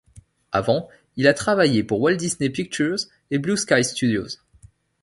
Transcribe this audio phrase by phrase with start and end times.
[0.51, 2.97] Avant il a travaillé pour Walt Disney Pictures
[3.29, 4.25] et Blue Sky Studios.